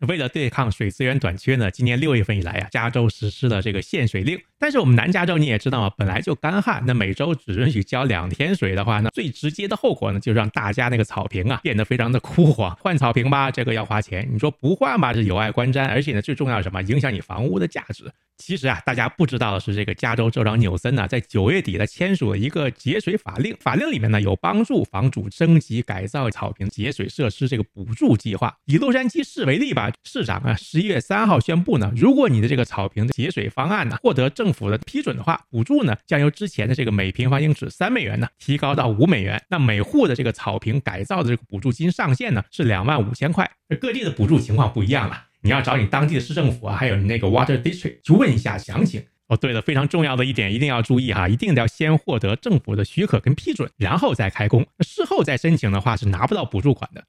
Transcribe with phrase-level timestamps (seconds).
[0.00, 4.40] 为了对抗水资源短缺呢，今年六月份以来啊，加州实施了这个限水令。
[4.60, 12.76] 但是我们南加州你也知道啊，本来就干旱，那每周只允许浇两天水的话呢，最直接的后果呢，就让大家那个草坪啊变得非常的枯黄。
[12.76, 16.82] 换草坪吧，这个要花钱；你说不换吧，是有碍观瞻，而且呢，最重要是什么？
[16.82, 18.04] 影响你房屋的价值。
[18.36, 28.56] 其实啊，大家不知道的是，这个加州州长纽森呢，在九月底呢签署了一个节水法令，法令里面呢有帮助房主升级改造草坪节水设施这个补助计划。
[28.64, 39.40] 以洛杉矶市为例吧，市长啊十一月三号宣布呢，如果你的这个草坪的节水方案呢获得政府的批准的话，补助呢将由之前的这个每平方英尺三美元呢提高到五美元。
[39.48, 43.48] 那每户的这个草坪改造的这个补助金上限呢是两万五千块。
[43.80, 45.26] 各地的补助情况不一样了。
[45.42, 49.36] 你要找你当地的市政府啊，还有你那个 Water District 去问一下详情哦。
[49.36, 54.66] 对了，非常重要的一点一定要注意哈，一定得要先获得政府的许可跟批准，然后再开工。
[54.80, 57.04] 事后再申请的话是拿不到补助款的。